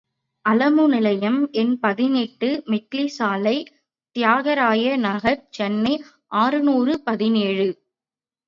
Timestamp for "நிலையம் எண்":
0.87-1.79